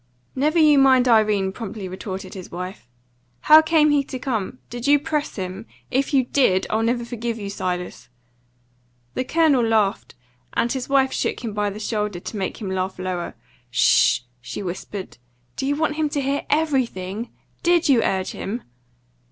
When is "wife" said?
2.51-2.87, 10.89-11.13